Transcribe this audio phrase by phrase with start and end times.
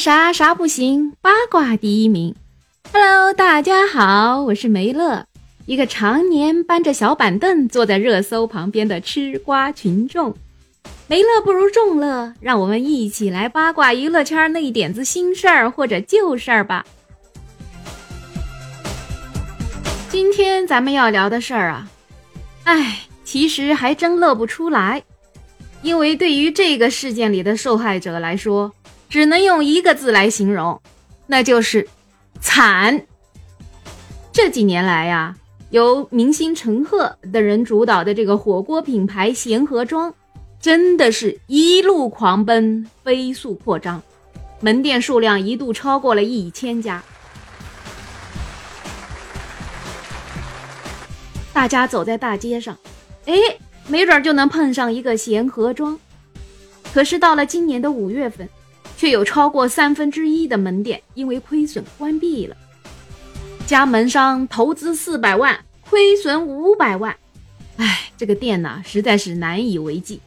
[0.00, 2.34] 啥啥不行，八卦第一名。
[2.90, 5.26] Hello，大家好，我是梅乐，
[5.66, 10.34] 一个常年搬着小板凳坐在热搜旁边的吃瓜群众。
[11.06, 16.86] 没乐不如众乐，让我们一起来八卦娱乐圈那一点子新事儿或者旧事儿吧。
[20.08, 21.90] 今天咱们要聊的事儿啊，
[22.64, 25.02] 哎，其实还真乐不出来，
[25.82, 28.72] 因为对于这个事件里的受害者来说。
[29.10, 30.80] 只能用一个字来形容，
[31.26, 31.86] 那就是
[32.40, 33.02] 惨。
[34.32, 35.36] 这几年来呀，
[35.70, 40.14] 由明星陈赫等人主导的这个火锅品牌贤合庄，
[40.60, 44.00] 真的是一路狂奔，飞速扩张，
[44.60, 47.02] 门店数量一度超过了一千家。
[51.52, 52.78] 大家走在大街上，
[53.26, 53.34] 哎，
[53.88, 55.98] 没准就能碰上一个贤合庄。
[56.94, 58.48] 可是到了今年的五月份。
[59.00, 62.54] 却有超过三分之一的门店因为亏损关闭了，
[63.66, 67.16] 加盟商投资四百万，亏损五百万，
[67.78, 70.20] 哎，这个店呢实在是难以为继，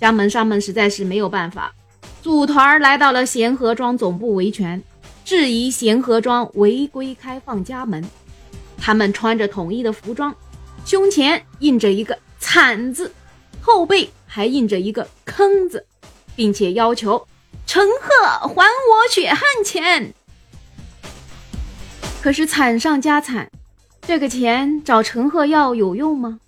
[0.00, 1.72] 加盟商们实在是没有办法，
[2.20, 4.82] 组团来到了贤合庄总部维权，
[5.24, 8.02] 质疑贤合庄违规开放加盟，
[8.76, 10.34] 他们穿着统一的服装，
[10.84, 13.12] 胸前印着一个惨字，
[13.60, 15.86] 后背还印着一个坑字，
[16.34, 17.24] 并且要求。
[17.68, 20.14] 陈赫还我血汗钱！
[22.22, 23.50] 可是惨上加惨，
[24.00, 26.40] 这个钱找陈赫要有用吗？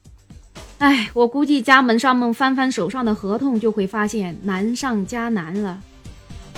[0.78, 5.78] 哎，我估计加盟商们翻翻手上的合同，就会发现难上加难了。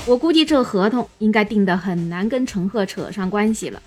[0.07, 3.83] 我估计这合同应该定的很难跟陈赫扯上关系了。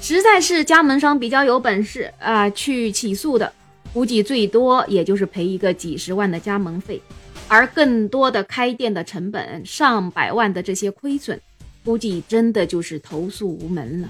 [0.00, 3.52] 实在是加盟商比较有本事啊，去起诉的，
[3.92, 7.00] 估计最多也就是赔一个几十万的加盟费。
[7.48, 11.40] 而更多的开店的成本，上百万的这些亏损，
[11.84, 14.08] 估计真的就是投诉无门了。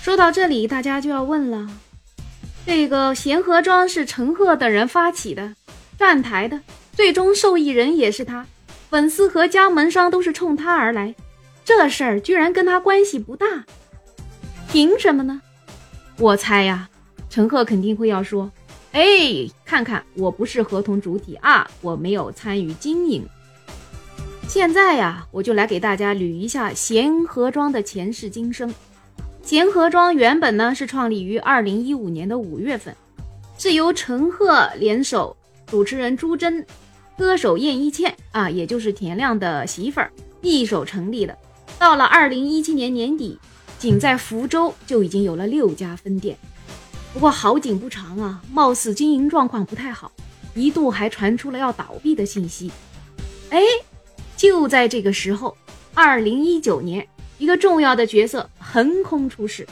[0.00, 1.68] 说到这里，大家就要问了：
[2.64, 5.54] 这个贤合庄是陈赫等人发起的、
[5.98, 6.58] 站台的，
[6.94, 8.46] 最终受益人也是他，
[8.88, 11.14] 粉丝和加盟商都是冲他而来，
[11.62, 13.66] 这事儿居然跟他关系不大，
[14.72, 15.42] 凭什么呢？
[16.18, 16.88] 我猜呀，
[17.28, 18.50] 陈赫肯定会要说。
[18.92, 19.02] 哎，
[19.66, 23.22] 看看，我不是合同主体啊，我没有参与经营。
[24.48, 28.74] 现在呀，我就来给大家捋一下贤合庄的前世今生。
[29.42, 32.96] 贤合庄原本呢是创立于二零一五年的五月份，
[33.58, 36.64] 是由陈赫联手主持人朱桢、
[37.18, 40.10] 歌手叶一茜啊，也就是田亮的媳妇儿
[40.40, 41.36] 一手成立的。
[41.78, 43.38] 到了二零一七年年底，
[43.78, 46.36] 仅在福州就已经有了六家分店。
[47.18, 50.12] 不过好景不长啊，貌似经营状况不太好，
[50.54, 52.70] 一度还传出了要倒闭的信息。
[53.50, 53.60] 哎，
[54.36, 55.56] 就在这个时候，
[55.94, 57.04] 二零一九年，
[57.38, 59.66] 一个重要的角色横空出世，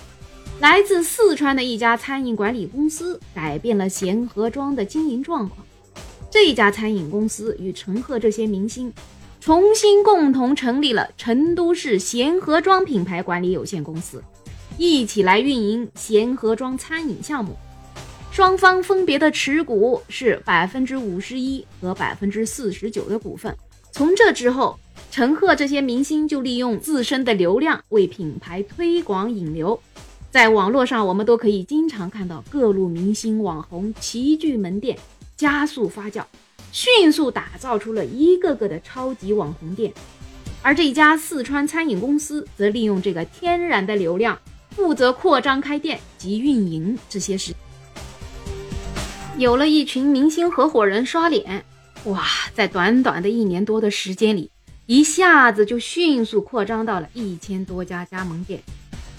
[0.59, 5.65] 来自四川的一家餐饮管理公司改变了贤合庄的经营状况。
[6.29, 8.93] 这家餐饮公司与陈赫这些明星
[9.41, 14.21] 重新共同成立了成都市贤合庄品牌管理有限公司。
[14.79, 17.57] 一起来运营贤合庄餐饮项目，
[18.31, 23.57] 双方分别的持股是百分之五十一和百分之四十九的股份。
[23.91, 24.79] 从这之后，
[25.11, 29.81] 陈赫这些明星就利用自身的流量为品牌推广引流，
[30.31, 34.99] 在网络上我们都可以经常看到各路明星网红齐聚门店，
[35.39, 36.23] 加速发酵，
[36.71, 39.91] 迅速打造出了一个个的超级网红店。
[40.61, 44.39] 而这家四川餐饮公司则利用这个天然的流量。
[44.77, 47.55] 负责扩张开店及运营这些事，
[49.39, 51.65] 有了一群明星合伙人刷脸，
[52.05, 52.23] 哇，
[52.53, 54.51] 在短短的一年多的时间里，
[54.85, 58.61] 一下子就迅速扩张到了一千多家加盟店，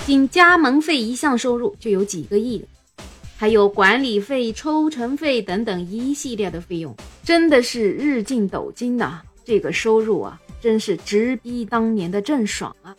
[0.06, 2.67] 仅加盟费一项收入就有几个亿了
[3.35, 9.22] 还有管理费、抽成费等等一系列的费用，真的是日进斗金呐！
[9.44, 12.96] 这个收入啊，真是直逼当年的郑爽啊！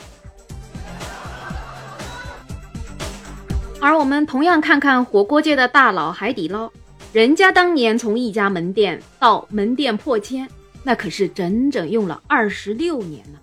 [3.81, 6.69] 而我们同样看看火锅界的大佬海底捞，
[7.13, 10.49] 人家当年从一家门店到门店破千，
[10.83, 13.39] 那可是整整用了二十六年呢。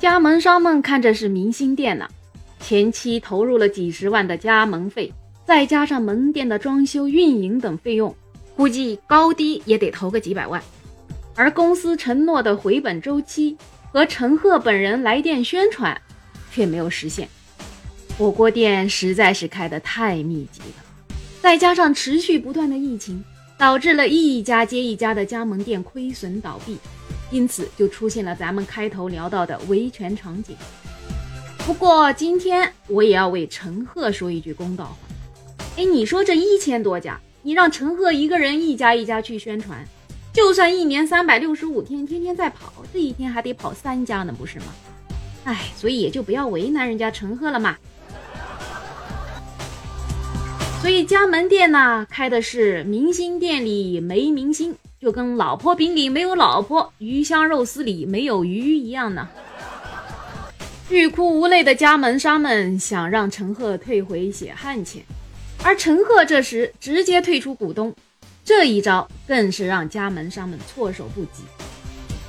[0.00, 2.08] 加盟商们看着是明星店呢，
[2.58, 5.12] 前期投入了几十万的加盟费，
[5.46, 8.12] 再加上门店的装修、运营等费用，
[8.56, 10.60] 估计高低也得投个几百万。
[11.36, 13.56] 而公司承诺的回本周期
[13.92, 15.96] 和陈赫本人来电宣传，
[16.50, 17.28] 却没有实现。
[18.18, 23.22] 火锅店实在是开得太密集了，再加上持续不断的疫情，
[23.56, 26.76] 导致了一家接一家的加盟店亏损倒闭，
[27.30, 30.56] 因此就出现了咱们开头聊到的维权场景。
[31.58, 34.96] 不过今天我也要为陈赫说一句公道话。
[35.76, 39.78] 哎，你说这一千多家，你让陈赫一个人一家一家去宣传，
[40.32, 44.64] 就算一年三百六十五天，天天在跑，这一天还得跑三家呢，不是吗？
[45.44, 47.78] 哎，所以也就不要为难人家陈赫了嘛。
[50.80, 59.28] 所以加盟店呢，开的是明星店里没明星，就跟老婆饼里没有老婆，鱼香肉丝里没有鱼一样呢。
[60.88, 65.02] 欲哭无泪的加盟商们想让陈赫退回血汗钱，
[65.62, 67.94] 而陈赫这时直接退出股东，
[68.44, 71.42] 这一招更是让加盟商们措手不及。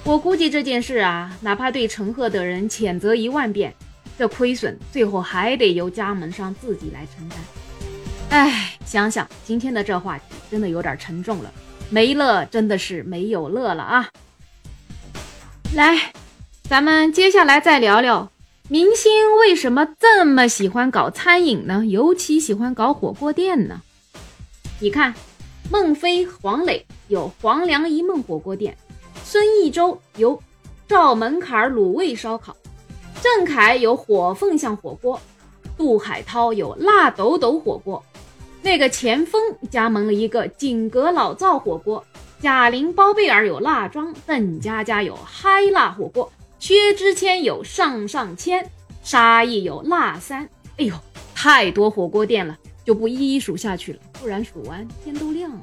[0.03, 3.73] 我估计这件事啊，哪怕对陈赫的人谴责一万遍，
[4.17, 7.37] 这亏损最后还得由加盟商自己来承担。
[8.29, 11.51] 哎，想想今天的这话题真的有点沉重了，
[11.89, 14.09] 没乐真的是没有乐了啊！
[15.73, 16.13] 来，
[16.63, 18.31] 咱们接下来再聊聊。
[18.67, 21.83] 明星为什么这么喜欢搞餐饮呢？
[21.87, 23.81] 尤其喜欢搞火锅店呢？
[24.79, 25.15] 你看，
[25.71, 28.77] 孟非、黄磊有黄粱一梦火锅店，
[29.23, 30.39] 孙艺洲有
[30.87, 32.55] 赵门槛卤味烧烤，
[33.23, 35.19] 郑恺有火凤巷火锅，
[35.75, 38.03] 杜海涛有辣抖抖火锅，
[38.61, 39.41] 那个钱枫
[39.71, 42.05] 加盟了一个锦阁老灶火锅，
[42.41, 46.31] 贾玲、包贝尔有辣庄，邓家佳有嗨辣火锅。
[46.59, 48.69] 薛之谦有上上签，
[49.01, 50.43] 沙溢有辣三，
[50.77, 50.93] 哎呦，
[51.33, 55.61] 太多火锅店了，就不一一数下去了，不然数完天都亮了。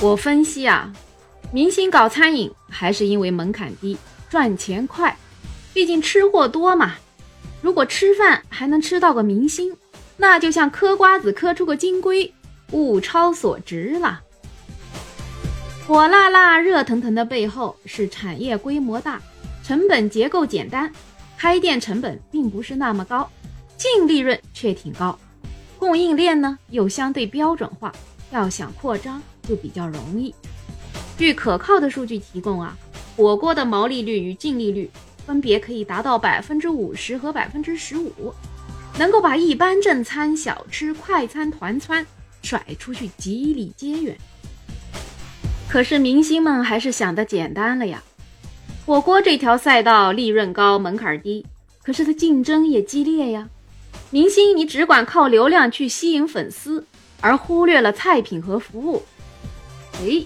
[0.00, 0.92] 我分析啊，
[1.52, 3.98] 明星搞餐饮还是因为门槛低，
[4.30, 5.16] 赚钱快，
[5.74, 6.94] 毕竟吃货多嘛。
[7.60, 9.76] 如果吃饭还能吃到个明星，
[10.20, 12.34] 那就像嗑瓜子嗑出个金龟，
[12.72, 14.20] 物超所值了。
[15.86, 19.22] 火辣辣、热腾腾的背后是产业规模大，
[19.62, 20.92] 成本结构简单，
[21.38, 23.30] 开店成本并不是那么高，
[23.76, 25.18] 净利润却挺高，
[25.78, 27.92] 供应链呢又相对标准化，
[28.32, 30.34] 要想扩张就比较容易。
[31.16, 32.76] 据可靠的数据提供啊，
[33.16, 34.90] 火锅的毛利率与净利率
[35.24, 38.34] 分别可以达到百分之五十和百分之十五，
[38.98, 42.04] 能够把一般正餐、小吃、快餐、团餐
[42.42, 44.18] 甩出去几里街远。
[45.68, 48.02] 可是明星们还是想的简单了呀，
[48.84, 51.46] 火锅这条赛道利润高，门槛低，
[51.82, 53.48] 可是它竞争也激烈呀。
[54.10, 56.84] 明星你只管靠流量去吸引粉丝，
[57.20, 59.02] 而忽略了菜品和服务，
[60.00, 60.24] 哎，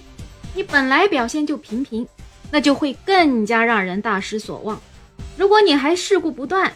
[0.55, 2.07] 你本来表现就平平，
[2.49, 4.81] 那就会更加让人大失所望。
[5.37, 6.71] 如果你还事故不断，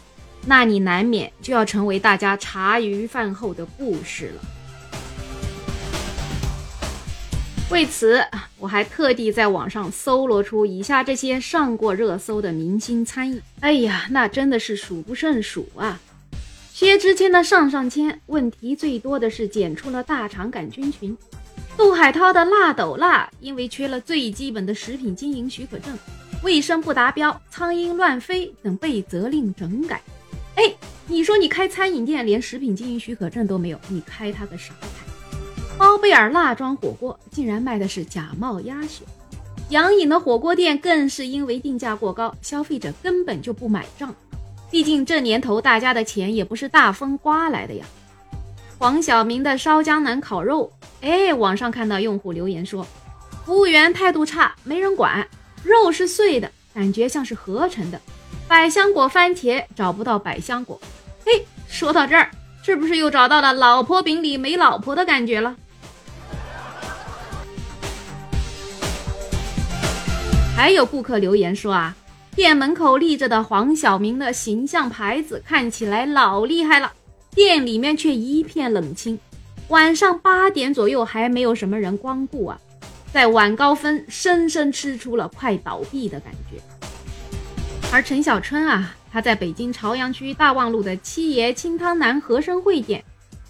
[0.46, 4.42] 那你难免就要成为大家茶余饭后的故事了。
[7.70, 8.24] 为此，
[8.58, 13.42] 我还特地在网上搜罗出以下这些上过热搜的明星餐饮。
[13.60, 16.00] 哎呀，那真的是数不胜数啊！
[16.74, 21.14] 薛之谦的上上签，问题最多的是检出了大肠杆菌群；
[21.76, 25.98] 杜海涛的辣抖辣，因为缺了最基本的食品经营许可证，
[26.44, 30.02] 卫生不达标，苍蝇乱飞等被责令整改。
[30.58, 30.74] 哎，
[31.06, 34.74] 你说你开餐饮店连食品经营许可证都没有，你开他个啥？
[35.78, 39.04] 包贝尔辣庄火锅竟然卖的是假冒鸭血，
[39.70, 44.14] 杨颖的火锅店更是因为定价过高，消费者根本就不买账。
[44.72, 47.86] 毕竟这年头大家的钱也不是大风刮来的呀。
[48.80, 52.84] 黄晓明的烧江南烤肉，哎，网上看到用户留言说，
[53.46, 55.28] 服务员态度差，没人管，
[55.64, 58.02] 肉是碎的，感觉像是合成的。
[58.48, 60.80] 百香果番茄找不到百香果，
[61.26, 62.32] 嘿，说到这儿，
[62.64, 65.54] 是不是又找到了老婆饼里没老婆的感觉了？
[70.56, 71.94] 还有顾客留言说啊，
[72.38, 76.94] 店门口立着的黄晓明的形象牌子看起来老厉害了，
[77.36, 79.20] 店里面却一片冷清。
[79.68, 82.58] 晚上八点左右还没有什么人光顾啊，
[83.12, 86.62] 在晚高峰深深吃出了快倒闭的感觉。
[87.90, 93.04] 而陈小春啊，他在北京朝阳区大望路的七爷清汤南和生汇店，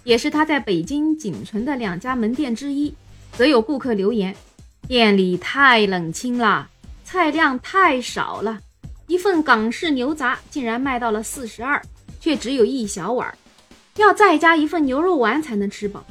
[0.04, 2.94] 也是他在北京仅存的两家门店之一，
[3.32, 4.34] 则有顾客留言，
[4.86, 6.68] 店里太冷清了。
[7.04, 8.60] 菜量太少了，
[9.06, 11.82] 一份港式牛杂竟然卖到了四十二，
[12.20, 13.36] 却只有一小碗，
[13.96, 16.04] 要再加一份牛肉丸才能吃饱。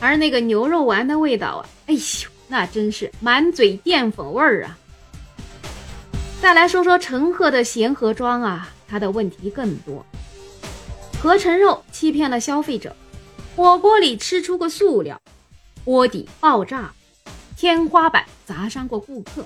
[0.00, 4.78] 而那个牛肉丸的味道啊，哎呦，那真是满嘴淀粉味儿啊！
[6.40, 10.06] 再来说说陈赫的贤合庄啊，他的问题更多，
[11.20, 12.94] 合成肉欺骗了消费者，
[13.56, 15.20] 火锅里吃出个塑料，
[15.84, 16.92] 锅底爆炸。
[17.56, 19.44] 天花板砸伤过顾客，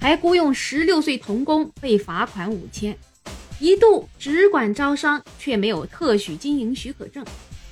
[0.00, 2.96] 还雇佣十六岁童工被罚款五千，
[3.58, 7.24] 一度只管招商却没有特许经营许可证。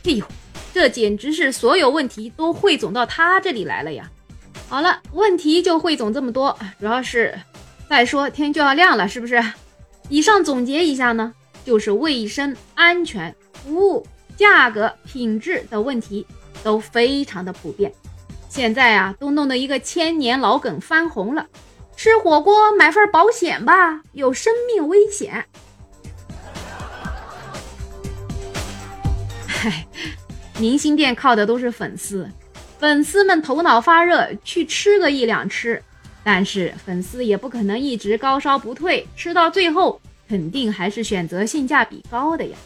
[0.03, 0.27] 哎呦，
[0.75, 4.11] 这简直是所有问题都汇总到他这里来了呀！
[4.69, 7.41] 好了，问题就汇总这么多，主要是
[7.89, 9.43] 再说天就要亮了，是不是？
[10.09, 11.33] 以上总结一下呢，
[11.65, 16.27] 就是卫生、安全、服务、价格、品质的问题
[16.63, 17.93] 都非常的普遍。
[18.49, 21.47] 现在啊，都弄得一个千年老梗翻红了。
[21.97, 25.45] 吃火锅买份保险吧，有生命危险。
[29.47, 29.87] 嗨，
[30.59, 32.31] 明星店靠的都是粉丝，
[32.79, 35.83] 粉丝们头脑发热去吃个一两吃，
[36.27, 42.59] 但是粉丝也不可能一直高烧不退，吃到最后肯定还是选择性价比高的呀。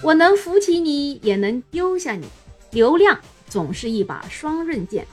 [0.00, 2.24] 我能扶起你，也能丢下你，
[2.70, 3.18] 流量。
[3.48, 5.04] 总是一把双刃剑，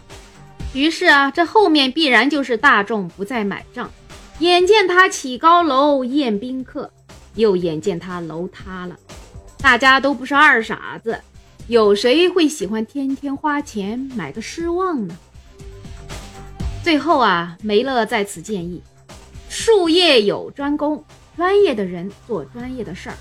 [0.76, 3.90] 于是啊，这后面必然就是大众不再买账。
[4.38, 6.92] 眼见他起高楼宴宾客，
[7.34, 8.96] 又眼见他楼塌了，
[9.58, 11.20] 大家都不是二傻子，
[11.68, 15.18] 有谁会喜欢天天花钱买个失望呢？
[16.84, 18.82] 最后啊，梅乐在此建议：
[19.50, 21.04] 术业有专攻，
[21.38, 23.16] 专业的人做专业的事儿。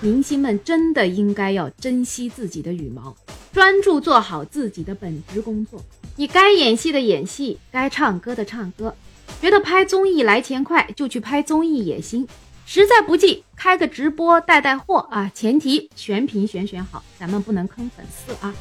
[0.00, 3.16] 明星们真的应该要珍惜自己的羽毛。
[3.52, 5.82] 专注做好自己的本职工作，
[6.16, 8.94] 你该演戏的演戏，该唱歌的唱歌。
[9.40, 12.28] 觉得拍综艺来钱快，就去拍综艺也行。
[12.66, 18.54] 实在不济，开个直播带带货啊，前提选品选选好，咱们不能坑粉丝啊。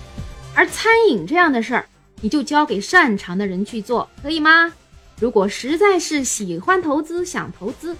[0.55, 1.86] 而餐饮这样的事儿，
[2.22, 4.74] 你就交给擅长的人去做，可以吗？
[5.20, 7.96] 如果实在是喜欢投资，想投资，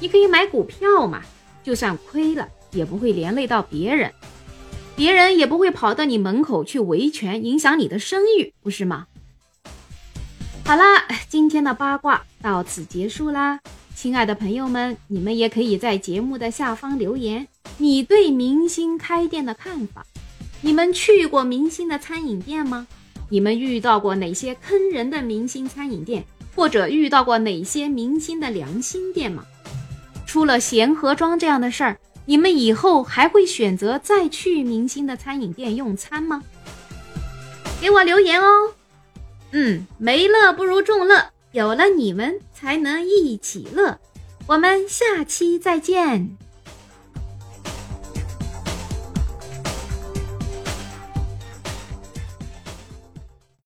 [0.00, 1.22] 你可以买股票嘛，
[1.62, 4.12] 就算亏了，也不会连累到别人。
[4.96, 9.06] 别人也不会跑到你门口去维权，影响你的声誉，不是吗？
[10.64, 13.60] 好啦，今天的八卦到此结束啦，
[13.94, 20.06] 亲爱的朋友们，你们也可以在节目的下方留言，你对明星开店的看法。
[20.60, 22.86] 你们去过明星的餐饮店吗？
[23.28, 29.44] 你们遇到过哪些坑人的明星餐饮店，或者遇到过哪些明星的良心店吗？
[30.26, 31.96] 出了贤合庄这样的事儿。
[32.26, 36.42] 你们以后还会选择再去明星的餐饮店用餐吗？
[37.80, 38.72] 给我留言哦。
[39.50, 43.98] 嗯，没乐不如众乐，有了你们才能一起乐。
[44.46, 46.36] 我们下期再见。